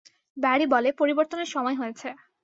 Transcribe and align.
Barry 0.37 0.65
বলে 0.73 0.89
পরিবর্তনের 0.99 1.49
সময় 1.53 1.75
হয়েছে। 1.77 2.07